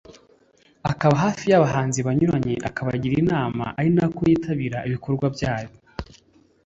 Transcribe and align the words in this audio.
akaba 0.91 1.15
hafi 1.23 1.43
y’abahanzi 1.51 1.99
banyuranye 2.07 2.53
akabagira 2.67 3.15
inama 3.23 3.63
ari 3.77 3.89
nako 3.95 4.21
yitabira 4.29 4.77
ibikorwa 4.87 5.25
byayo 5.35 5.71